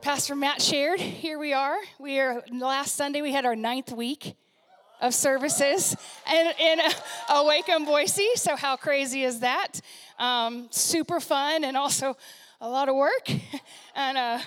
[0.00, 1.76] Pastor Matt shared, here we are.
[1.98, 4.36] We are, last Sunday, we had our ninth week
[5.00, 5.96] of services
[6.32, 6.78] in, in
[7.28, 8.28] Awaken Boise.
[8.36, 9.80] So, how crazy is that?
[10.16, 12.16] Um, super fun and also
[12.60, 13.28] a lot of work.
[13.96, 14.38] and, uh,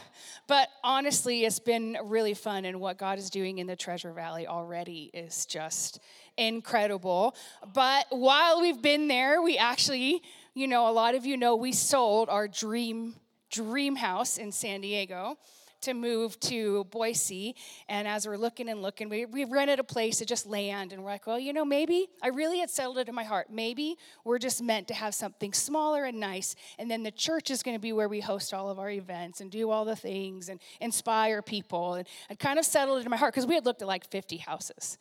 [0.47, 4.47] but honestly, it's been really fun, and what God is doing in the Treasure Valley
[4.47, 5.99] already is just
[6.37, 7.35] incredible.
[7.73, 10.23] But while we've been there, we actually,
[10.53, 13.15] you know, a lot of you know, we sold our dream
[13.51, 15.37] dream house in San Diego
[15.81, 17.55] to move to Boise.
[17.89, 20.93] And as we're looking and looking, we, we rented a place to just land.
[20.93, 23.47] And we're like, well, you know, maybe I really had settled it in my heart.
[23.51, 26.55] Maybe we're just meant to have something smaller and nice.
[26.77, 29.41] And then the church is going to be where we host all of our events
[29.41, 31.95] and do all the things and inspire people.
[31.95, 34.09] And I kind of settled it in my heart because we had looked at like
[34.09, 34.97] 50 houses.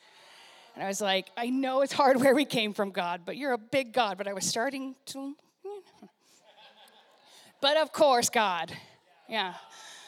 [0.75, 3.53] And I was like, I know it's hard where we came from, God, but you're
[3.53, 4.17] a big God.
[4.17, 5.37] But I was starting to.
[7.61, 8.73] But of course, God.
[9.29, 9.55] Yeah.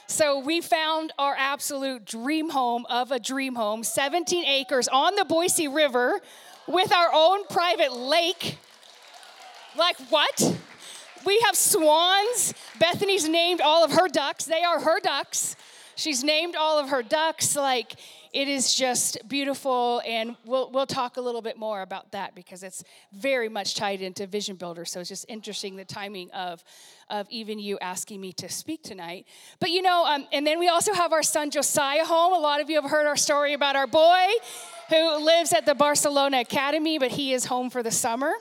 [0.06, 5.24] So we found our absolute dream home of a dream home, 17 acres on the
[5.24, 6.20] Boise River
[6.66, 8.58] with our own private lake.
[9.76, 10.58] Like what?
[11.24, 12.52] We have swans.
[12.78, 14.44] Bethany's named all of her ducks.
[14.44, 15.56] They are her ducks.
[15.94, 17.54] She's named all of her ducks.
[17.54, 17.94] Like,
[18.32, 22.62] it is just beautiful and we'll, we'll talk a little bit more about that because
[22.62, 26.64] it's very much tied into vision builder so it's just interesting the timing of
[27.12, 29.26] of even you asking me to speak tonight
[29.60, 32.60] but you know um, and then we also have our son josiah home a lot
[32.60, 34.26] of you have heard our story about our boy
[34.88, 38.32] who lives at the barcelona academy but he is home for the summer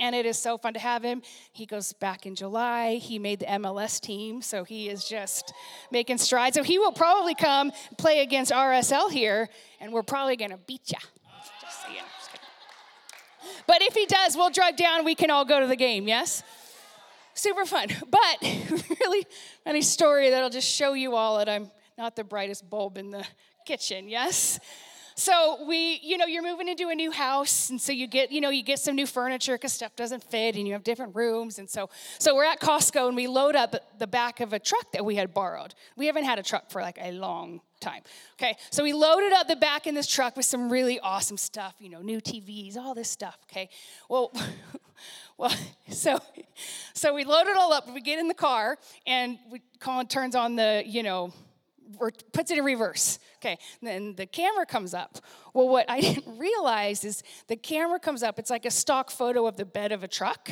[0.00, 1.22] and it is so fun to have him.
[1.52, 2.96] He goes back in July.
[2.96, 5.52] He made the MLS team, so he is just
[5.90, 6.56] making strides.
[6.56, 9.48] So he will probably come play against RSL here,
[9.80, 10.98] and we're probably going to beat ya.
[11.60, 11.86] Just.
[13.66, 15.04] But if he does, we'll drive down.
[15.04, 16.06] We can all go to the game.
[16.06, 16.42] Yes.
[17.38, 17.88] Super fun.
[18.10, 18.42] But
[19.00, 19.24] really
[19.64, 23.24] funny story that'll just show you all that I'm not the brightest bulb in the
[23.64, 24.08] kitchen.
[24.08, 24.58] Yes.
[25.14, 28.40] So we, you know, you're moving into a new house, and so you get, you
[28.40, 31.58] know, you get some new furniture because stuff doesn't fit, and you have different rooms,
[31.58, 31.90] and so,
[32.20, 35.16] so we're at Costco, and we load up the back of a truck that we
[35.16, 35.74] had borrowed.
[35.96, 38.02] We haven't had a truck for like a long time.
[38.34, 41.74] Okay, so we loaded up the back in this truck with some really awesome stuff,
[41.78, 43.38] you know, new TVs, all this stuff.
[43.50, 43.68] Okay,
[44.08, 44.32] well.
[45.36, 45.54] Well,
[45.90, 46.18] so
[46.92, 47.88] so we load it all up.
[47.94, 51.32] We get in the car, and we, Colin turns on the you know
[51.98, 53.18] or puts it in reverse.
[53.36, 55.18] Okay, and then the camera comes up.
[55.54, 59.46] Well, what I didn't realize is the camera comes up, it's like a stock photo
[59.46, 60.50] of the bed of a truck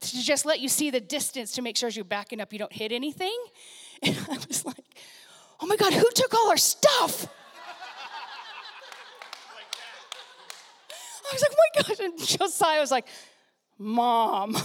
[0.00, 2.58] to just let you see the distance to make sure as you're backing up you
[2.58, 3.36] don't hit anything.
[4.00, 4.96] And I was like,
[5.60, 7.26] oh my God, who took all our stuff?
[11.30, 12.00] I was like, oh my gosh.
[12.00, 13.06] And Josiah was like,
[13.78, 14.56] Mom.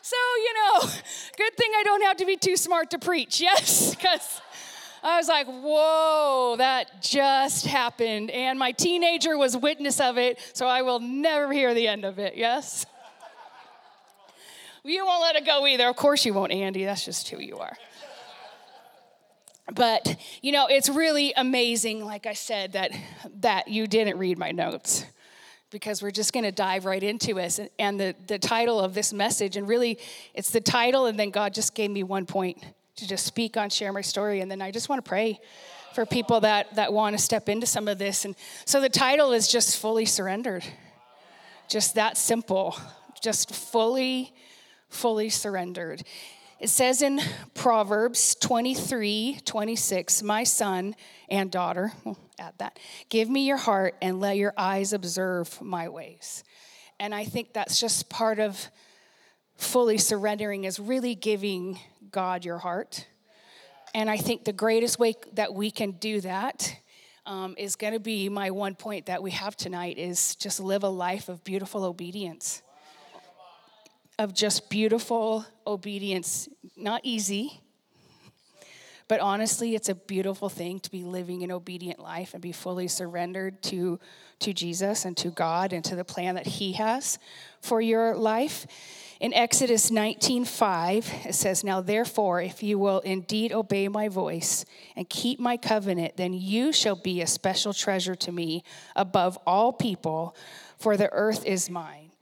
[0.00, 0.80] So, you know,
[1.36, 3.94] good thing I don't have to be too smart to preach, yes?
[3.94, 4.40] Because
[5.02, 8.30] I was like, whoa, that just happened.
[8.30, 12.18] And my teenager was witness of it, so I will never hear the end of
[12.18, 12.86] it, yes?
[14.88, 15.86] You won't let it go either.
[15.86, 16.86] Of course you won't, Andy.
[16.86, 17.76] That's just who you are.
[19.70, 22.92] But, you know, it's really amazing, like I said, that,
[23.40, 25.04] that you didn't read my notes
[25.70, 27.70] because we're just going to dive right into it.
[27.78, 29.98] And the, the title of this message, and really
[30.32, 32.64] it's the title, and then God just gave me one point
[32.96, 35.38] to just speak on, share my story, and then I just want to pray
[35.94, 38.24] for people that, that want to step into some of this.
[38.24, 38.34] And
[38.64, 40.64] so the title is just fully surrendered.
[41.68, 42.74] Just that simple.
[43.20, 44.32] Just fully,
[44.88, 46.02] fully surrendered.
[46.60, 47.20] It says in
[47.54, 50.96] Proverbs 23 26, my son
[51.28, 52.78] and daughter, we'll add that,
[53.08, 56.42] give me your heart and let your eyes observe my ways.
[56.98, 58.70] And I think that's just part of
[59.56, 61.78] fully surrendering, is really giving
[62.10, 63.06] God your heart.
[63.94, 66.76] And I think the greatest way that we can do that
[67.24, 70.82] um, is going to be my one point that we have tonight is just live
[70.82, 72.62] a life of beautiful obedience
[74.18, 76.48] of just beautiful obedience.
[76.76, 77.60] Not easy,
[79.06, 82.88] but honestly, it's a beautiful thing to be living an obedient life and be fully
[82.88, 83.98] surrendered to,
[84.40, 87.18] to Jesus and to God and to the plan that He has
[87.60, 88.66] for your life.
[89.20, 94.64] In Exodus 19:5, it says, "Now therefore, if you will indeed obey my voice
[94.94, 98.62] and keep my covenant, then you shall be a special treasure to me
[98.94, 100.36] above all people,
[100.76, 102.12] for the earth is mine."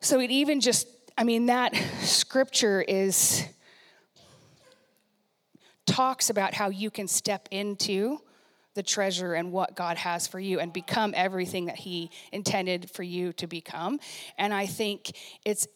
[0.00, 0.88] So it even just,
[1.20, 3.44] I mean, that scripture is
[5.84, 8.22] talks about how you can step into
[8.72, 13.02] the treasure and what God has for you and become everything that He intended for
[13.02, 14.00] you to become.
[14.38, 15.10] And I think
[15.44, 15.68] it's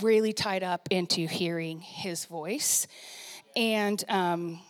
[0.00, 2.86] really tied up into hearing his voice.
[3.56, 4.60] And, um,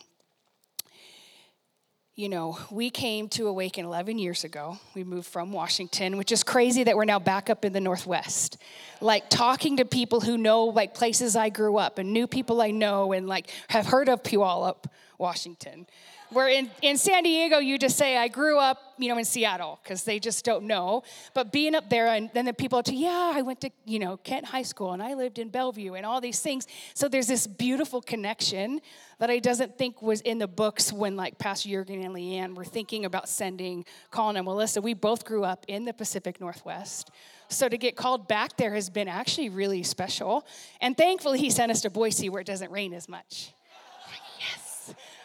[2.19, 4.77] you know, we came to Awaken 11 years ago.
[4.93, 8.57] We moved from Washington, which is crazy that we're now back up in the Northwest.
[8.99, 12.71] Like talking to people who know like places I grew up and new people I
[12.71, 14.83] know and like have heard of Puyallup,
[15.17, 15.87] Washington.
[16.31, 19.79] Where in, in San Diego, you just say, I grew up, you know, in Seattle,
[19.81, 21.01] because they just don't know.
[21.33, 24.17] But being up there, and then the people tell, yeah, I went to, you know,
[24.17, 26.67] Kent High School, and I lived in Bellevue, and all these things.
[26.93, 28.79] So there's this beautiful connection
[29.17, 32.65] that I doesn't think was in the books when, like, Pastor Jurgen and Leanne were
[32.65, 34.81] thinking about sending Colin and Melissa.
[34.81, 37.09] We both grew up in the Pacific Northwest.
[37.47, 40.45] So to get called back there has been actually really special.
[40.79, 43.53] And thankfully, he sent us to Boise where it doesn't rain as much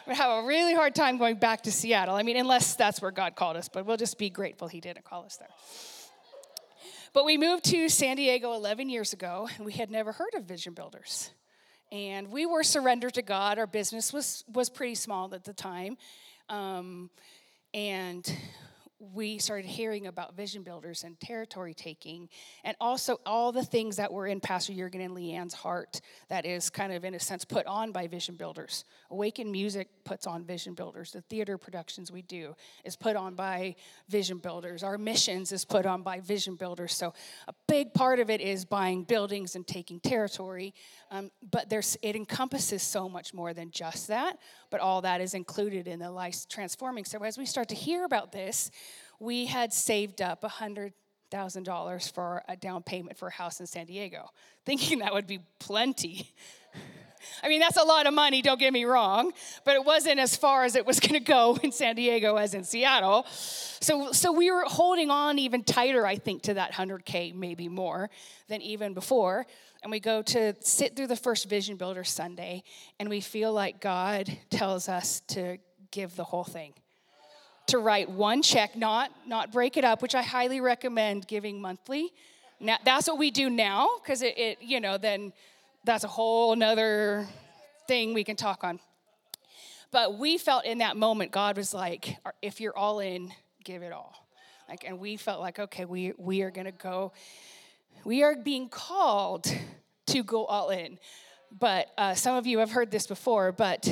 [0.07, 2.15] we have a really hard time going back to Seattle.
[2.15, 5.03] I mean, unless that's where God called us, but we'll just be grateful He didn't
[5.03, 5.49] call us there.
[7.13, 10.43] But we moved to San Diego 11 years ago, and we had never heard of
[10.43, 11.31] Vision Builders.
[11.91, 13.57] And we were surrendered to God.
[13.57, 15.97] Our business was, was pretty small at the time.
[16.49, 17.09] Um,
[17.73, 18.29] and
[19.13, 22.29] we started hearing about vision builders and territory taking,
[22.63, 26.69] and also all the things that were in Pastor Jurgen and Leanne's heart that is
[26.69, 28.85] kind of, in a sense, put on by vision builders.
[29.11, 31.11] Awaken Music puts on vision builders.
[31.11, 33.75] The theater productions we do is put on by
[34.09, 34.83] vision builders.
[34.83, 36.93] Our missions is put on by vision builders.
[36.93, 37.13] So
[37.47, 40.73] a big part of it is buying buildings and taking territory,
[41.11, 44.37] um, but there's, it encompasses so much more than just that,
[44.69, 47.05] but all that is included in the life transforming.
[47.05, 48.71] So as we start to hear about this,
[49.19, 50.93] we had saved up a hundred
[51.31, 54.29] thousand dollars for a down payment for a house in San Diego,
[54.65, 56.33] thinking that would be plenty.
[57.43, 59.31] I mean, that's a lot of money, don't get me wrong,
[59.63, 62.53] but it wasn't as far as it was going to go in San Diego as
[62.53, 63.25] in Seattle.
[63.27, 68.09] So, so we were holding on even tighter, I think, to that 100K, maybe more
[68.47, 69.47] than even before.
[69.81, 72.63] And we go to sit through the first Vision Builder Sunday,
[72.99, 75.57] and we feel like God tells us to
[75.91, 76.73] give the whole thing
[77.67, 82.13] to write one check, not, not break it up, which I highly recommend giving monthly.
[82.59, 85.33] Now, that's what we do now, because it, it, you know, then
[85.83, 87.27] that's a whole nother
[87.87, 88.79] thing we can talk on.
[89.91, 93.31] But we felt in that moment, God was like, if you're all in,
[93.63, 94.13] give it all.
[94.67, 97.13] Like, and we felt like, okay, we, we are to go,
[98.03, 99.47] we are being called
[100.07, 100.99] to go all in.
[101.57, 103.87] But uh, some of you have heard this before, but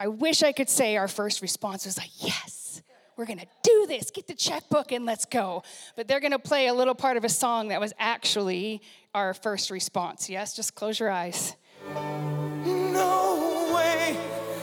[0.00, 2.82] I wish I could say our first response was like, yes,
[3.16, 5.64] we're gonna do this, get the checkbook and let's go.
[5.96, 8.80] But they're gonna play a little part of a song that was actually
[9.12, 10.30] our first response.
[10.30, 11.56] Yes, just close your eyes.
[11.94, 14.16] No way,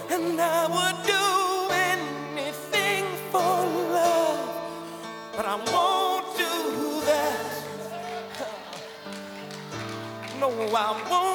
[0.10, 1.74] and I would do
[2.40, 4.50] anything for love,
[5.36, 7.42] but I won't do that.
[10.40, 11.35] No, I won't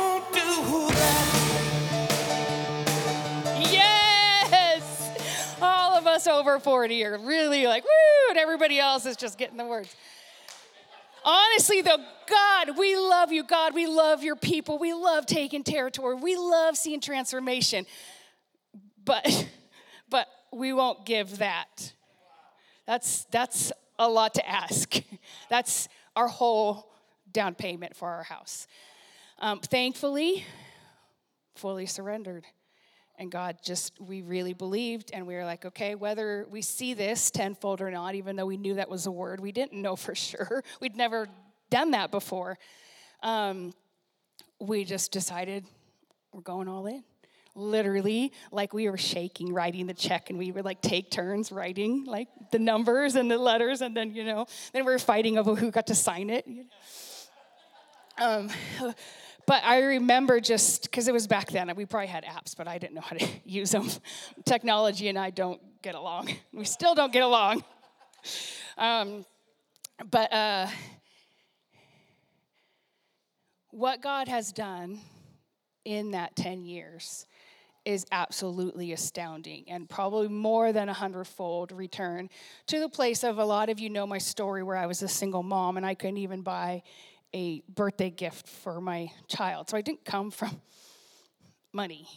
[6.20, 9.94] us over 40 are really like, woo, and everybody else is just getting the words.
[11.24, 11.98] Honestly, though,
[12.28, 13.42] God, we love you.
[13.42, 14.78] God, we love your people.
[14.78, 16.16] We love taking territory.
[16.16, 17.86] We love seeing transformation.
[19.04, 19.48] But,
[20.10, 21.92] but we won't give that.
[22.86, 25.02] That's, that's a lot to ask.
[25.48, 26.90] That's our whole
[27.30, 28.66] down payment for our house.
[29.38, 30.44] Um, thankfully,
[31.54, 32.44] fully surrendered.
[33.20, 37.30] And God just, we really believed, and we were like, okay, whether we see this
[37.30, 40.14] tenfold or not, even though we knew that was a word, we didn't know for
[40.14, 40.64] sure.
[40.80, 41.28] We'd never
[41.68, 42.58] done that before.
[43.22, 43.74] Um,
[44.58, 45.66] we just decided
[46.32, 47.04] we're going all in.
[47.54, 52.04] Literally, like we were shaking, writing the check, and we would like take turns writing
[52.04, 55.54] like the numbers and the letters, and then, you know, then we were fighting over
[55.54, 56.46] who got to sign it.
[56.46, 56.64] You
[58.18, 58.48] know?
[58.88, 58.94] um,
[59.50, 62.78] but I remember just because it was back then, we probably had apps, but I
[62.78, 63.88] didn't know how to use them.
[64.44, 66.28] Technology and I don't get along.
[66.52, 67.64] We still don't get along.
[68.78, 69.26] Um,
[70.08, 70.68] but uh,
[73.70, 75.00] what God has done
[75.84, 77.26] in that 10 years
[77.84, 82.30] is absolutely astounding and probably more than a hundredfold return
[82.68, 85.08] to the place of a lot of you know my story where I was a
[85.08, 86.84] single mom and I couldn't even buy
[87.32, 89.68] a birthday gift for my child.
[89.68, 90.60] So I didn't come from
[91.72, 92.08] money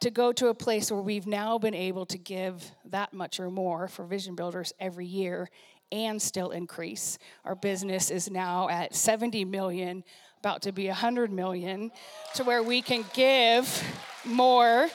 [0.00, 3.50] to go to a place where we've now been able to give that much or
[3.50, 5.50] more for vision builders every year
[5.92, 7.18] and still increase.
[7.44, 10.04] Our business is now at 70 million,
[10.38, 11.90] about to be 100 million,
[12.34, 13.82] to where we can give
[14.24, 14.88] more.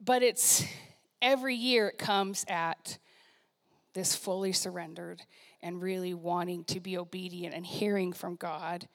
[0.00, 0.64] But it's
[1.20, 2.98] every year it comes at
[3.94, 5.22] this fully surrendered
[5.62, 8.88] and really wanting to be obedient and hearing from God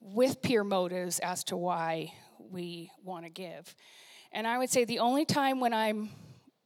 [0.00, 2.12] with pure motives as to why
[2.50, 3.74] we want to give.
[4.32, 6.10] And I would say the only time when I'm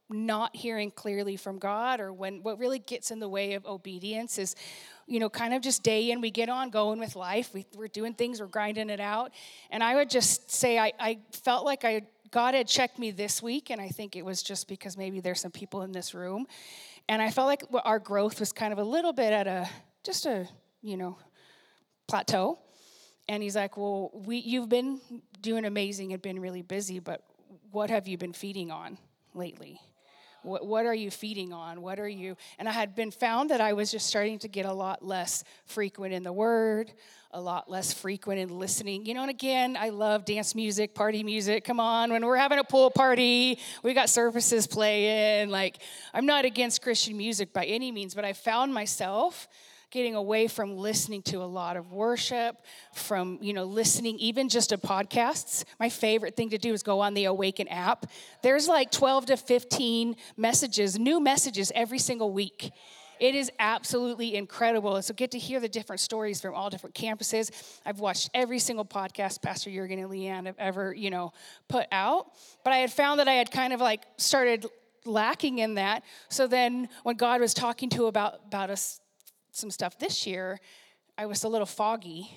[0.09, 4.39] not hearing clearly from God or when what really gets in the way of obedience
[4.39, 4.55] is,
[5.05, 7.53] you know, kind of just day in, we get on going with life.
[7.53, 9.31] We, are doing things, we're grinding it out.
[9.69, 12.01] And I would just say, I, I felt like I
[12.31, 15.41] God had checked me this week, and I think it was just because maybe there's
[15.41, 16.45] some people in this room.
[17.09, 19.67] And I felt like our growth was kind of a little bit at a,
[20.03, 20.47] just a,
[20.83, 21.17] you know,
[22.07, 22.59] plateau.
[23.27, 25.01] And he's like, Well, we, you've been
[25.41, 27.23] doing amazing and been really busy, but
[27.71, 28.99] what have you been feeding on
[29.33, 29.81] lately?
[30.43, 31.81] What, what are you feeding on?
[31.81, 32.37] What are you?
[32.57, 35.43] And I had been found that I was just starting to get a lot less
[35.65, 36.91] frequent in the word,
[37.31, 39.05] a lot less frequent in listening.
[39.05, 41.63] You know, and again, I love dance music, party music.
[41.63, 45.49] Come on, when we're having a pool party, we got services playing.
[45.49, 45.79] Like,
[46.13, 49.47] I'm not against Christian music by any means, but I found myself
[49.91, 52.57] getting away from listening to a lot of worship,
[52.93, 55.63] from, you know, listening even just to podcasts.
[55.79, 58.05] My favorite thing to do is go on the Awaken app.
[58.43, 62.71] There's like 12 to 15 messages, new messages every single week.
[63.19, 65.01] It is absolutely incredible.
[65.01, 67.51] So get to hear the different stories from all different campuses.
[67.85, 71.33] I've watched every single podcast Pastor Jurgen and Leanne have ever, you know,
[71.67, 72.27] put out.
[72.63, 74.65] But I had found that I had kind of like started
[75.05, 76.03] lacking in that.
[76.29, 79.01] So then when God was talking to about about us
[79.51, 80.59] some stuff this year,
[81.17, 82.31] I was a little foggy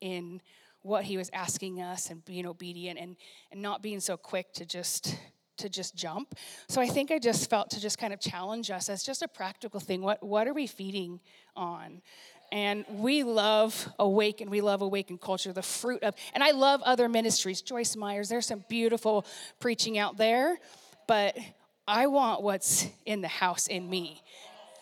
[0.00, 0.40] in
[0.82, 3.16] what he was asking us and being obedient and,
[3.50, 5.16] and not being so quick to just
[5.58, 6.34] to just jump.
[6.68, 9.28] So I think I just felt to just kind of challenge us as just a
[9.28, 10.02] practical thing.
[10.02, 11.20] What what are we feeding
[11.54, 12.02] on?
[12.50, 14.50] And we love Awaken.
[14.50, 17.62] We love Awaken culture, the fruit of, and I love other ministries.
[17.62, 19.24] Joyce Myers, there's some beautiful
[19.58, 20.58] preaching out there,
[21.08, 21.38] but
[21.88, 24.22] I want what's in the house in me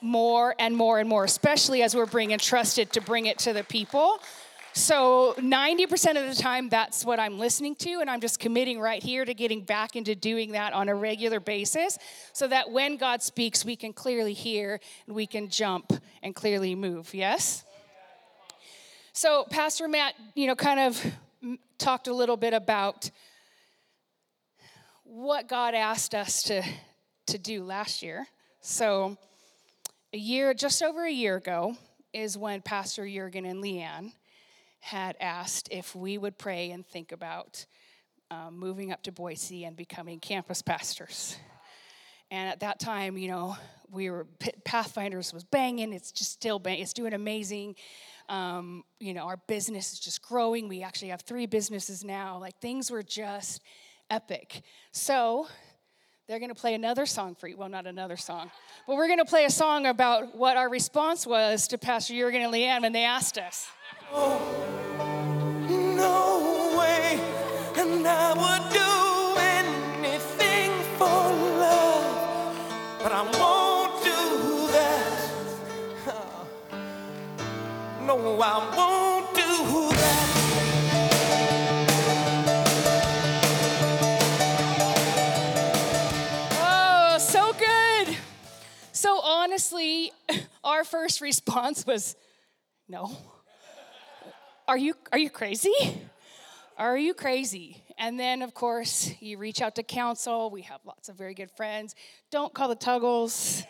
[0.03, 3.65] more and more and more, especially as we're being entrusted to bring it to the
[3.65, 4.21] people.
[4.73, 9.03] So 90% of the time, that's what I'm listening to, and I'm just committing right
[9.03, 11.99] here to getting back into doing that on a regular basis
[12.33, 15.93] so that when God speaks, we can clearly hear and we can jump
[16.23, 17.13] and clearly move.
[17.13, 17.65] Yes?
[19.13, 21.05] So, Pastor Matt, you know, kind of
[21.79, 23.11] talked a little bit about
[25.03, 26.63] what God asked us to,
[27.27, 28.25] to do last year.
[28.61, 29.19] So,
[30.13, 31.77] a year, just over a year ago,
[32.13, 34.13] is when Pastor Jurgen and Leanne
[34.81, 37.65] had asked if we would pray and think about
[38.31, 41.37] um, moving up to Boise and becoming campus pastors.
[42.31, 43.57] And at that time, you know,
[43.91, 44.27] we were
[44.65, 45.93] Pathfinders was banging.
[45.93, 46.83] It's just still banging.
[46.83, 47.75] It's doing amazing.
[48.29, 50.69] Um, you know, our business is just growing.
[50.69, 52.39] We actually have three businesses now.
[52.39, 53.61] Like things were just
[54.09, 54.63] epic.
[54.93, 55.49] So
[56.31, 57.57] they're going to play another song for you.
[57.57, 58.53] Well, not another song,
[58.87, 62.41] but we're going to play a song about what our response was to Pastor Jurgen
[62.41, 63.67] and Leanne when they asked us.
[64.13, 64.39] Oh,
[65.69, 67.19] no way,
[67.77, 68.87] and I would do
[70.07, 71.05] anything for
[71.59, 72.57] love,
[73.03, 75.17] but I won't do that.
[78.07, 80.40] No, I won't do that.
[90.65, 92.17] our first response was
[92.89, 93.17] no.
[94.67, 95.73] Are you are you crazy?
[96.77, 97.83] Are you crazy?
[97.99, 100.51] And then of course, you reach out to counsel.
[100.51, 101.95] We have lots of very good friends.
[102.31, 103.65] Don't call the Tuggles.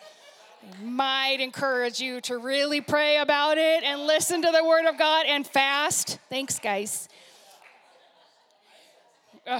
[0.62, 4.99] They might encourage you to really pray about it and listen to the word of
[4.99, 6.19] God and fast.
[6.28, 7.09] Thanks, guys.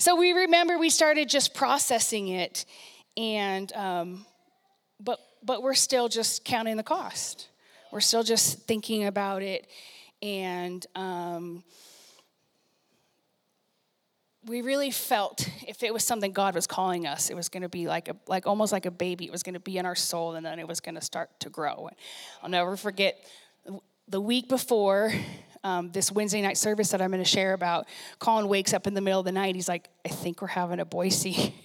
[0.00, 2.64] So we remember we started just processing it,
[3.18, 4.24] and um,
[5.00, 7.48] but but we're still just counting the cost.
[7.92, 9.66] We're still just thinking about it,
[10.22, 11.64] and um,
[14.46, 17.68] we really felt if it was something God was calling us, it was going to
[17.68, 19.26] be like a like almost like a baby.
[19.26, 21.28] It was going to be in our soul, and then it was going to start
[21.40, 21.90] to grow.
[22.42, 23.18] I'll never forget
[24.06, 25.12] the week before
[25.64, 27.88] um, this Wednesday night service that I'm going to share about,
[28.20, 29.56] Colin wakes up in the middle of the night.
[29.56, 31.52] He's like, I think we're having a Boise.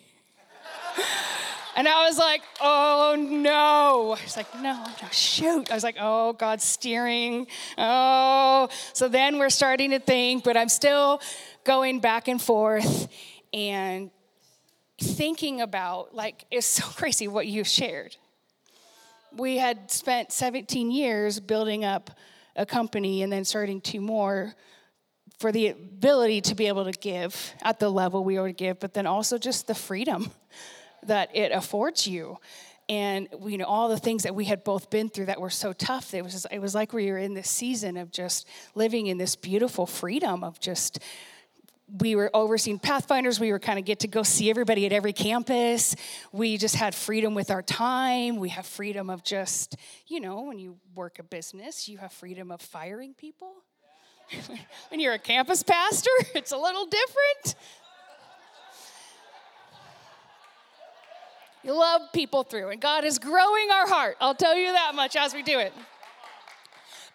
[1.76, 4.16] And I was like, oh no.
[4.22, 5.72] He's like, no, no, shoot.
[5.72, 7.48] I was like, oh, God's steering.
[7.78, 8.70] Oh.
[8.94, 11.22] So then we're starting to think, but I'm still
[11.64, 13.08] going back and forth
[13.54, 14.12] and
[15.02, 18.16] thinking about, like, it's so crazy what you shared.
[19.36, 22.12] We had spent 17 years building up
[22.56, 24.54] a company and then starting two more
[25.40, 28.80] for the ability to be able to give at the level we were to give,
[28.80, 30.32] but then also just the freedom
[31.08, 32.38] that it affords you.
[32.90, 35.72] And you know all the things that we had both been through that were so
[35.72, 36.14] tough.
[36.14, 38.46] It was it was like we were in this season of just
[38.76, 41.00] living in this beautiful freedom of just
[42.00, 45.14] we were overseeing pathfinders we were kind of get to go see everybody at every
[45.14, 45.96] campus
[46.32, 49.76] we just had freedom with our time we have freedom of just
[50.08, 53.54] you know when you work a business you have freedom of firing people
[54.90, 57.56] when you're a campus pastor it's a little different
[61.64, 64.18] You love people through, and God is growing our heart.
[64.20, 65.74] I'll tell you that much as we do it.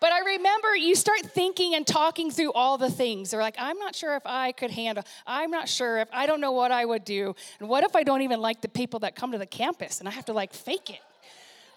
[0.00, 3.30] But I remember you start thinking and talking through all the things.
[3.30, 6.40] They're like, I'm not sure if I could handle, I'm not sure if I don't
[6.40, 7.34] know what I would do.
[7.58, 10.08] And what if I don't even like the people that come to the campus and
[10.08, 11.00] I have to like fake it?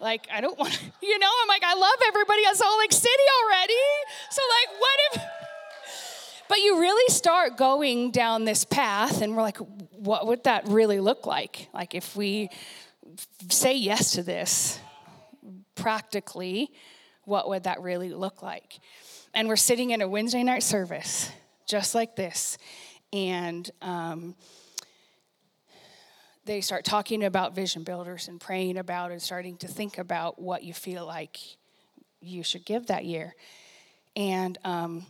[0.00, 2.92] Like, I don't want to, you know, I'm like, I love everybody at Salt Lake
[2.92, 3.72] City already.
[4.30, 5.41] So, like, what if,
[6.52, 11.00] but you really start going down this path, and we're like, what would that really
[11.00, 11.68] look like?
[11.72, 12.50] Like, if we
[13.48, 14.78] say yes to this
[15.74, 16.70] practically,
[17.24, 18.80] what would that really look like?
[19.32, 21.30] And we're sitting in a Wednesday night service
[21.64, 22.58] just like this,
[23.14, 24.34] and um,
[26.44, 30.62] they start talking about vision builders and praying about and starting to think about what
[30.62, 31.38] you feel like
[32.20, 33.34] you should give that year.
[34.14, 35.06] And um,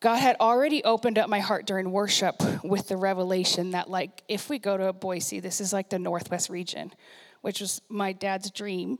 [0.00, 4.48] God had already opened up my heart during worship with the revelation that, like, if
[4.48, 6.92] we go to Boise, this is like the Northwest region,
[7.40, 8.98] which was my dad's dream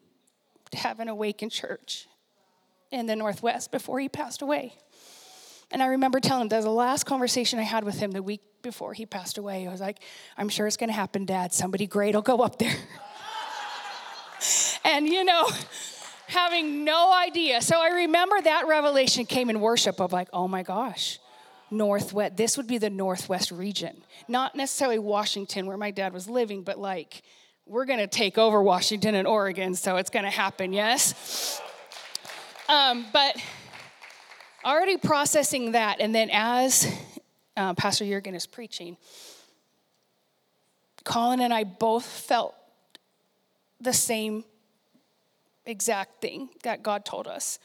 [0.72, 2.08] to have an Awaken church
[2.90, 4.74] in the Northwest before he passed away.
[5.70, 8.40] And I remember telling him, that the last conversation I had with him the week
[8.62, 9.68] before he passed away.
[9.68, 9.98] I was like,
[10.36, 11.52] I'm sure it's going to happen, Dad.
[11.52, 12.74] Somebody great will go up there.
[14.84, 15.48] and, you know,
[16.28, 17.60] having no idea.
[17.62, 21.18] So I remember that revelation came in worship of like, oh my gosh,
[21.70, 24.02] Northwest, this would be the Northwest region.
[24.28, 27.22] Not necessarily Washington where my dad was living, but like,
[27.66, 31.60] we're gonna take over Washington and Oregon, so it's gonna happen, yes?
[32.68, 33.36] Um, but
[34.64, 36.90] already processing that, and then as
[37.56, 38.98] uh, Pastor Jurgen is preaching,
[41.04, 42.54] Colin and I both felt
[43.80, 44.44] the same
[45.68, 47.58] exact thing that God told us,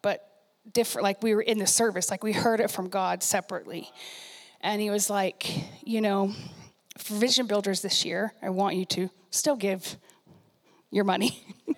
[0.00, 0.28] but
[0.72, 3.90] different, like we were in the service, like we heard it from God separately.
[4.60, 5.50] And he was like,
[5.84, 6.32] you know,
[6.98, 9.96] for Vision Builders this year, I want you to still give
[10.90, 11.44] your money.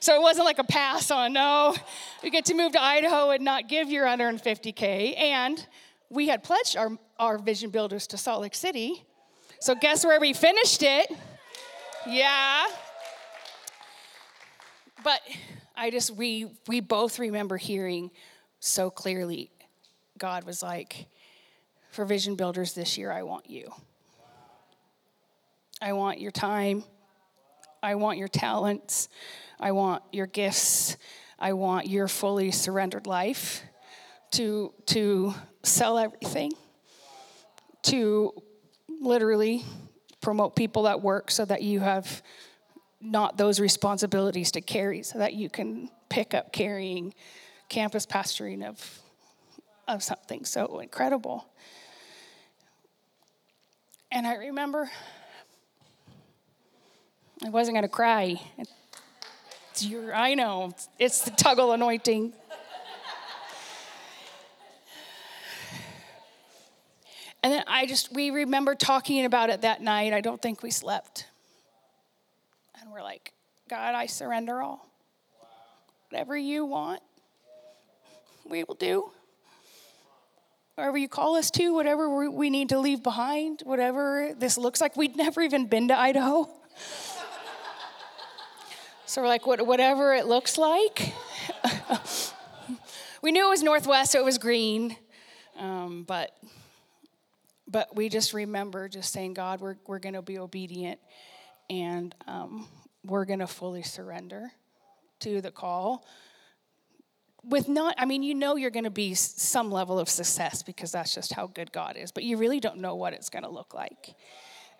[0.00, 1.74] so it wasn't like a pass on, no,
[2.22, 5.18] you get to move to Idaho and not give your 150K.
[5.18, 5.64] And
[6.08, 9.04] we had pledged our, our Vision Builders to Salt Lake City.
[9.60, 11.10] So guess where we finished it?
[12.06, 12.64] Yeah,
[15.02, 15.20] but
[15.76, 18.10] I just we we both remember hearing
[18.60, 19.50] so clearly
[20.18, 21.06] God was like
[21.90, 23.72] for vision builders this year I want you.
[25.80, 26.84] I want your time.
[27.82, 29.08] I want your talents.
[29.58, 30.96] I want your gifts.
[31.38, 33.62] I want your fully surrendered life
[34.32, 36.52] to to sell everything
[37.82, 38.32] to
[39.00, 39.64] literally
[40.20, 42.22] promote people at work so that you have
[43.02, 47.12] not those responsibilities to carry so that you can pick up carrying
[47.68, 49.00] campus pastoring of,
[49.88, 51.46] of something so incredible.
[54.10, 54.90] And I remember
[57.44, 58.40] I wasn't going to cry.
[59.70, 62.32] It's your, I know, it's the tuggle anointing.
[67.42, 70.12] And then I just, we remember talking about it that night.
[70.12, 71.26] I don't think we slept
[72.92, 73.32] we're like,
[73.70, 74.86] God, I surrender all.
[76.10, 77.00] Whatever you want,
[78.44, 79.10] we will do.
[80.74, 84.96] Wherever you call us to, whatever we need to leave behind, whatever this looks like.
[84.96, 86.44] We'd never even been to Idaho.
[89.06, 91.14] so we're like, whatever it looks like.
[93.22, 94.96] we knew it was northwest, so it was green.
[95.58, 96.32] Um, but
[97.72, 101.00] but we just remember just saying, God, we're, we're going to be obedient.
[101.70, 102.68] And um,
[103.04, 104.52] we're going to fully surrender
[105.20, 106.04] to the call
[107.44, 110.92] with not i mean you know you're going to be some level of success because
[110.92, 113.50] that's just how good god is but you really don't know what it's going to
[113.50, 114.14] look like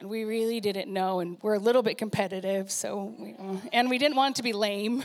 [0.01, 3.37] And we really didn't know, and we're a little bit competitive, so, we,
[3.73, 5.05] and we didn't want to be lame.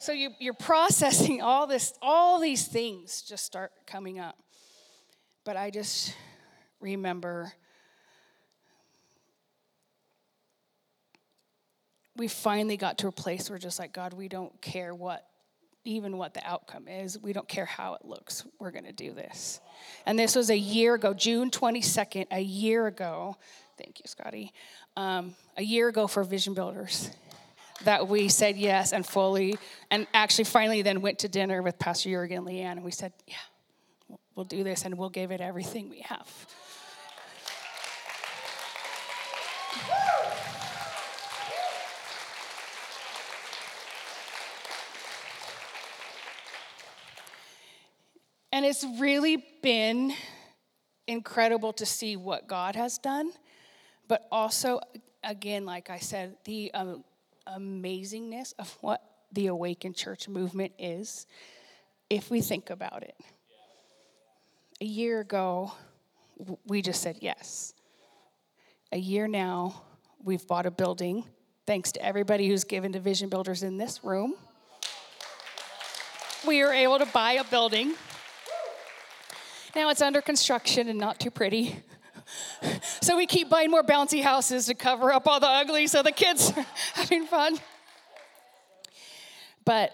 [0.00, 4.36] So you, you're processing all this, all these things just start coming up.
[5.44, 6.14] But I just
[6.80, 7.52] remember
[12.18, 15.26] we finally got to a place where just like, God, we don't care what,
[15.84, 17.18] even what the outcome is.
[17.18, 18.44] We don't care how it looks.
[18.58, 19.60] We're going to do this.
[20.04, 23.36] And this was a year ago, June 22nd, a year ago.
[23.78, 24.52] Thank you, Scotty.
[24.96, 27.10] Um, a year ago for Vision Builders
[27.84, 29.56] that we said yes and fully,
[29.90, 33.36] and actually finally then went to dinner with Pastor Jurgen Leanne, and we said, yeah,
[34.34, 36.46] we'll do this and we'll give it everything we have.
[48.58, 50.12] And it's really been
[51.06, 53.30] incredible to see what God has done,
[54.08, 54.80] but also,
[55.22, 57.04] again, like I said, the um,
[57.46, 61.28] amazingness of what the Awaken Church movement is
[62.10, 63.14] if we think about it.
[64.80, 65.70] A year ago,
[66.66, 67.74] we just said yes.
[68.90, 69.82] A year now,
[70.24, 71.22] we've bought a building,
[71.64, 74.34] thanks to everybody who's given to Vision Builders in this room.
[76.44, 77.94] We were able to buy a building.
[79.74, 81.82] Now it's under construction and not too pretty.
[83.00, 86.12] so we keep buying more bouncy houses to cover up all the ugly so the
[86.12, 87.58] kids are having fun.
[89.64, 89.92] But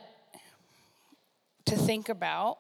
[1.67, 2.59] to think about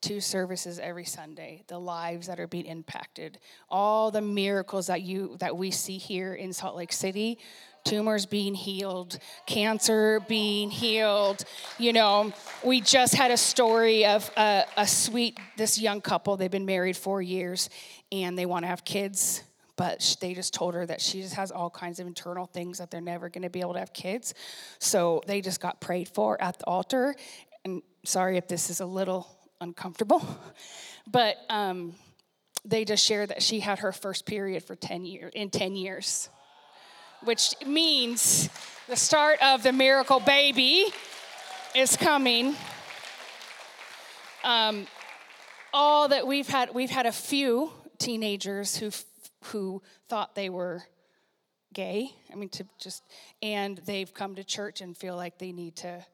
[0.00, 3.38] two services every Sunday, the lives that are being impacted,
[3.68, 7.38] all the miracles that you that we see here in Salt Lake City,
[7.84, 11.44] tumors being healed, cancer being healed.
[11.78, 16.50] You know, we just had a story of a, a sweet, this young couple, they've
[16.50, 17.70] been married four years
[18.12, 19.42] and they want to have kids.
[19.76, 22.90] But they just told her that she just has all kinds of internal things that
[22.90, 24.34] they're never going to be able to have kids.
[24.78, 27.14] So they just got prayed for at the altar.
[27.64, 29.26] And sorry if this is a little
[29.58, 30.22] uncomfortable,
[31.10, 31.94] but um,
[32.64, 36.28] they just shared that she had her first period for 10 years in 10 years
[37.24, 38.48] which means
[38.88, 40.86] the start of the miracle baby
[41.74, 42.54] is coming.
[44.42, 44.86] Um,
[45.72, 48.90] all that we've had, we've had a few teenagers who
[49.44, 50.82] who thought they were
[51.72, 52.10] gay.
[52.32, 53.02] I mean, to just
[53.42, 56.04] and they've come to church and feel like they need to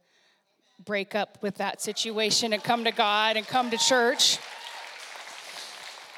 [0.85, 4.39] break up with that situation and come to God and come to church.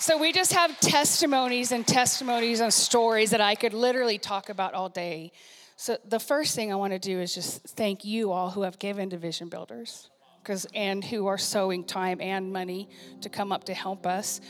[0.00, 4.72] So we just have testimonies and testimonies and stories that I could literally talk about
[4.72, 5.32] all day.
[5.74, 8.78] So the first thing I want to do is just thank you all who have
[8.78, 10.08] given to Vision Builders
[10.40, 12.88] because and who are sowing time and money
[13.22, 14.40] to come up to help us.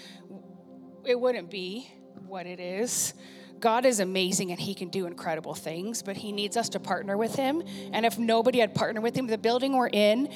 [1.07, 1.91] It wouldn't be
[2.27, 3.15] what it is.
[3.59, 7.17] God is amazing and he can do incredible things, but he needs us to partner
[7.17, 7.63] with him.
[7.95, 10.29] And if nobody had partnered with him, the building we're in,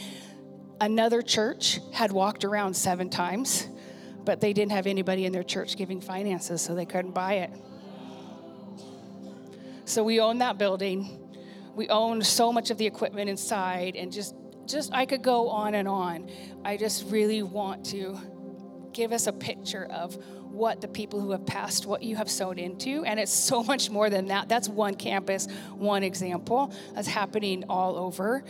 [0.81, 3.69] another church had walked around seven times
[4.25, 7.51] but they didn't have anybody in their church giving finances, so they couldn't buy it.
[9.85, 11.19] So we own that building.
[11.75, 14.35] We own so much of the equipment inside, and just,
[14.67, 16.31] just I could go on and on.
[16.65, 18.19] I just really want to
[18.93, 20.17] give us a picture of
[20.53, 23.05] what the people who have passed, what you have sown into.
[23.05, 24.49] And it's so much more than that.
[24.49, 28.45] That's one campus, one example that's happening all over.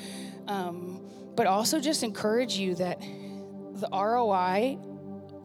[0.49, 1.01] Um,
[1.35, 4.79] but also just encourage you that the ROI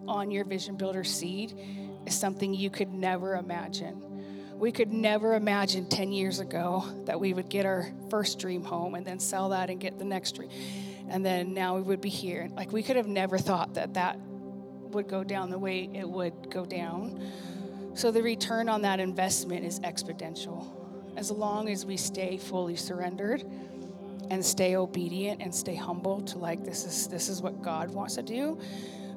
[0.08, 1.54] on your vision builder seed
[2.06, 4.04] is something you could never imagine.
[4.58, 8.96] We could never imagine 10 years ago that we would get our first dream home
[8.96, 10.50] and then sell that and get the next dream.
[11.10, 12.50] And then now we would be here.
[12.56, 14.20] Like we could have never thought that that
[14.91, 17.22] would go down the way it would go down.
[17.93, 20.67] So the return on that investment is exponential.
[21.15, 23.43] As long as we stay fully surrendered
[24.30, 28.15] and stay obedient and stay humble to like this is this is what God wants
[28.15, 28.60] to do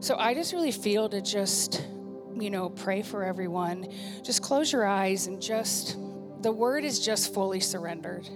[0.01, 1.87] so I just really feel to just,
[2.35, 3.93] you know, pray for everyone.
[4.23, 5.99] Just close your eyes and just,
[6.41, 8.29] the word is just fully surrendered.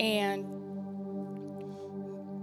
[0.00, 0.44] And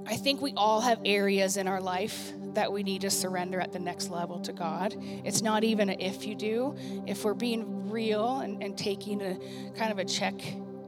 [0.07, 3.71] I think we all have areas in our life that we need to surrender at
[3.71, 4.95] the next level to God.
[5.25, 6.75] It's not even if you do.
[7.07, 9.37] If we're being real and, and taking a
[9.75, 10.35] kind of a check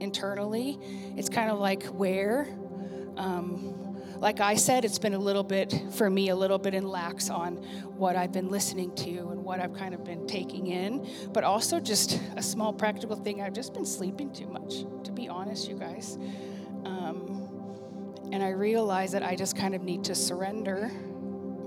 [0.00, 0.78] internally,
[1.16, 2.48] it's kind of like where.
[3.16, 6.88] Um, like I said, it's been a little bit, for me, a little bit in
[6.88, 7.56] lax on
[7.96, 11.06] what I've been listening to and what I've kind of been taking in.
[11.32, 15.28] But also, just a small practical thing, I've just been sleeping too much, to be
[15.28, 16.16] honest, you guys.
[16.84, 17.48] Um,
[18.32, 20.90] and I realize that I just kind of need to surrender,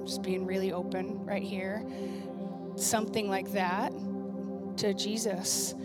[0.06, 1.86] just being really open right here.
[2.76, 3.94] Something like that
[4.78, 5.76] to Jesus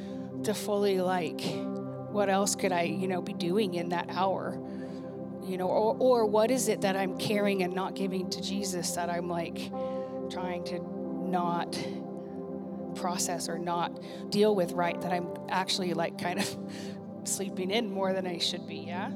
[0.45, 1.41] to fully like
[2.15, 4.57] what else could I, you know, be doing in that hour?
[5.45, 8.93] You know, or, or what is it that I'm carrying and not giving to Jesus
[8.93, 9.71] that I'm like
[10.31, 10.81] trying to
[11.29, 11.79] not
[12.95, 16.57] process or not deal with right that I'm actually like kind of
[17.25, 19.11] sleeping in more than I should be, yeah?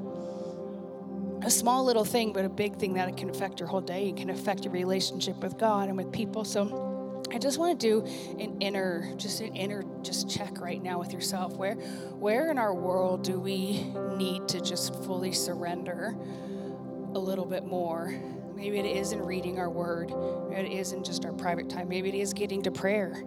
[1.41, 4.09] A small little thing, but a big thing that can affect your whole day.
[4.09, 6.43] It can affect your relationship with God and with people.
[6.43, 6.88] So
[7.31, 8.05] I just want to do
[8.41, 11.55] an inner, just an inner, just check right now with yourself.
[11.57, 13.83] Where, where in our world do we
[14.17, 16.15] need to just fully surrender
[17.13, 18.13] a little bit more?
[18.55, 20.11] Maybe it is in reading our word.
[20.49, 21.87] Maybe it is in just our private time.
[21.87, 23.23] Maybe it is getting to prayer.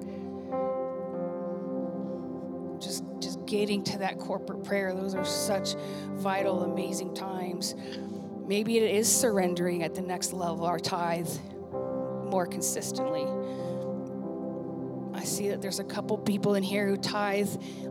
[2.81, 4.93] Just, just getting to that corporate prayer.
[4.95, 5.75] Those are such
[6.15, 7.77] vital, amazing times.
[8.47, 11.31] Maybe it is surrendering at the next level, our tithe
[12.25, 13.27] more consistently.
[15.43, 17.51] See that there's a couple people in here who tithe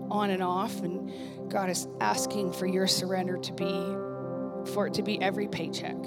[0.10, 1.12] on and off, and
[1.52, 5.98] God is asking for your surrender to be, for it to be every paycheck,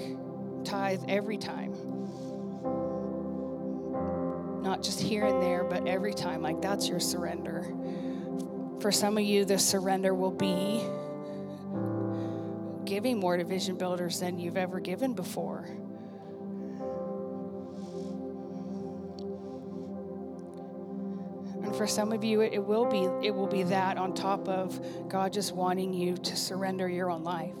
[0.63, 1.71] tithe every time.
[4.63, 6.41] Not just here and there, but every time.
[6.41, 7.61] Like that's your surrender.
[8.79, 10.81] For some of you, the surrender will be
[12.85, 15.67] giving more to Vision Builders than you've ever given before.
[21.75, 24.47] And for some of you, it, it will be it will be that on top
[24.47, 27.57] of God just wanting you to surrender your own life.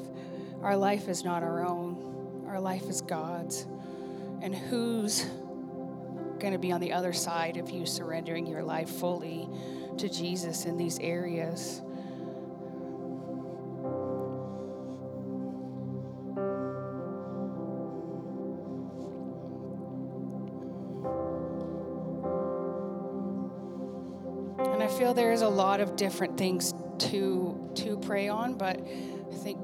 [0.61, 2.45] Our life is not our own.
[2.47, 3.67] Our life is God's.
[4.41, 5.25] And who's
[6.39, 9.49] going to be on the other side of you surrendering your life fully
[9.97, 11.81] to Jesus in these areas?
[25.15, 28.79] And I feel there is a lot of different things to to pray on, but
[28.79, 29.59] I think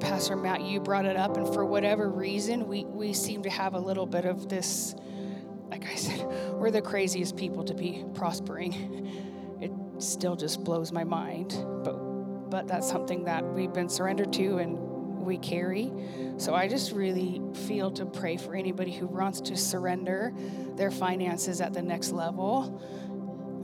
[0.00, 3.74] Pastor Matt, you brought it up, and for whatever reason, we we seem to have
[3.74, 4.94] a little bit of this.
[5.70, 9.28] Like I said, we're the craziest people to be prospering.
[9.62, 11.92] It still just blows my mind, but
[12.50, 14.76] but that's something that we've been surrendered to and
[15.24, 15.92] we carry.
[16.36, 20.32] So I just really feel to pray for anybody who wants to surrender
[20.76, 22.82] their finances at the next level.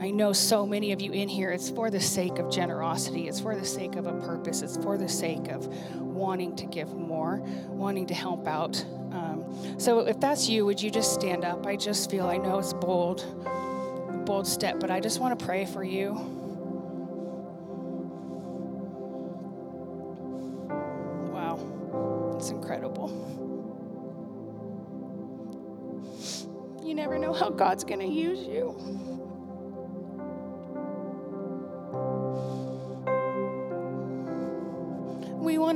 [0.01, 3.41] I know so many of you in here, it's for the sake of generosity, it's
[3.41, 5.67] for the sake of a purpose, it's for the sake of
[5.99, 8.81] wanting to give more, wanting to help out.
[9.11, 11.67] Um, so if that's you, would you just stand up?
[11.67, 13.25] I just feel, I know it's bold,
[14.25, 16.13] bold step, but I just want to pray for you.
[21.33, 23.09] Wow, it's incredible.
[26.81, 29.18] You never know how God's going to use you.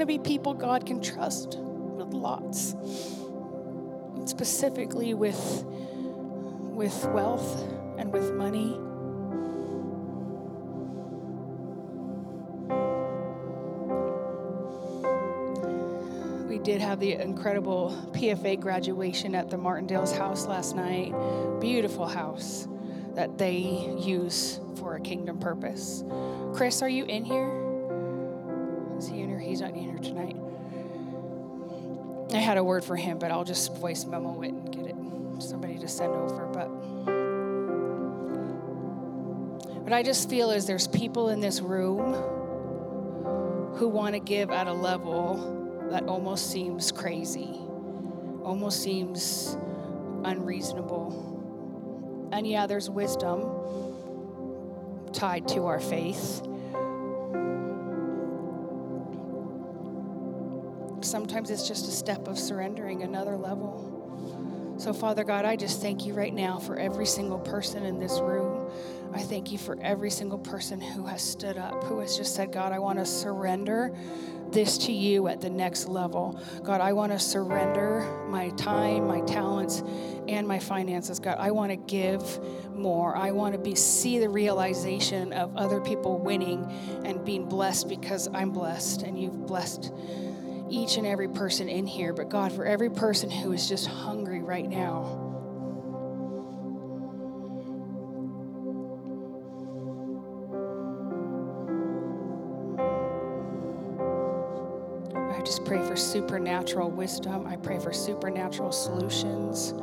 [0.03, 2.75] To be people God can trust with lots,
[4.25, 7.63] specifically with, with wealth
[7.97, 8.77] and with money.
[16.49, 21.13] We did have the incredible PFA graduation at the Martindale's house last night.
[21.61, 22.67] Beautiful house
[23.13, 26.03] that they use for a kingdom purpose.
[26.53, 27.62] Chris, are you in here?
[29.53, 30.35] He's not here tonight.
[32.33, 34.95] I had a word for him, but I'll just voice memo it and get it
[35.37, 36.47] somebody to send over.
[36.47, 36.69] But
[39.83, 42.15] what I just feel is there's people in this room
[43.75, 47.59] who want to give at a level that almost seems crazy,
[48.43, 49.55] almost seems
[50.23, 52.31] unreasonable.
[52.33, 53.51] And yeah, there's wisdom
[55.13, 56.41] tied to our faith.
[61.03, 64.75] Sometimes it's just a step of surrendering another level.
[64.77, 68.19] So, Father God, I just thank you right now for every single person in this
[68.19, 68.69] room.
[69.13, 72.51] I thank you for every single person who has stood up, who has just said,
[72.51, 73.95] God, I want to surrender
[74.51, 76.39] this to you at the next level.
[76.63, 79.83] God, I want to surrender my time, my talents,
[80.27, 81.19] and my finances.
[81.19, 82.39] God, I want to give
[82.73, 83.15] more.
[83.15, 86.65] I want to be see the realization of other people winning
[87.05, 89.91] and being blessed because I'm blessed and you've blessed
[90.69, 92.13] each and every person in here.
[92.13, 95.19] But God, for every person who is just hungry right now,
[105.15, 107.47] I just pray for supernatural wisdom.
[107.47, 109.73] I pray for supernatural solutions.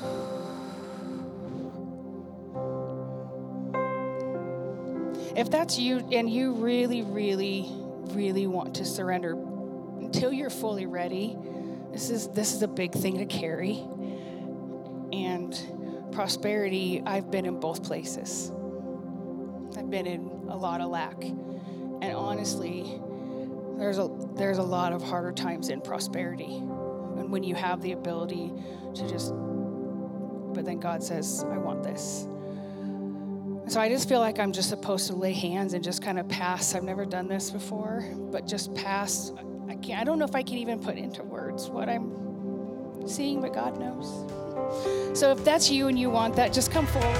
[5.36, 7.79] if that's you and you really, really,
[8.14, 9.32] really want to surrender
[10.00, 11.36] until you're fully ready,
[11.92, 13.84] this is this is a big thing to carry.
[15.12, 18.50] And prosperity, I've been in both places.
[19.76, 21.22] I've been in a lot of lack.
[21.22, 23.00] And honestly,
[23.76, 26.56] there's a there's a lot of harder times in prosperity.
[26.56, 28.52] And when you have the ability
[28.94, 29.34] to just
[30.52, 32.26] but then God says, I want this.
[33.70, 36.28] So I just feel like I'm just supposed to lay hands and just kind of
[36.28, 36.74] pass.
[36.74, 39.30] I've never done this before, but just pass.
[39.68, 43.40] I can't I don't know if I can even put into words what I'm seeing,
[43.40, 44.08] but God knows.
[45.16, 47.14] So if that's you and you want that, just come forward.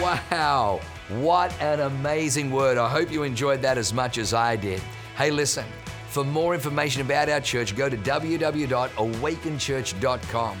[0.00, 0.80] Wow,
[1.20, 2.76] what an amazing word.
[2.76, 4.80] I hope you enjoyed that as much as I did.
[5.16, 5.64] Hey, listen,
[6.08, 10.60] for more information about our church, go to www.awakenchurch.com